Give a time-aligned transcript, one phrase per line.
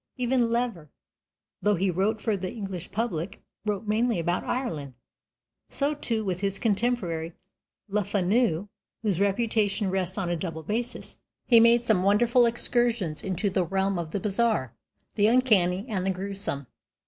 [0.17, 0.89] Even Lever,
[1.61, 4.95] though he wrote for the English public, wrote mainly about Ireland.
[5.69, 7.33] So, too, with his contemporary
[7.87, 8.67] Le Fanu,
[9.03, 11.19] whose reputation rests on a double basis.
[11.45, 14.73] He made some wonderful excursions into the realm of the bizarre,
[15.13, 16.65] the uncanny, and the gruesome.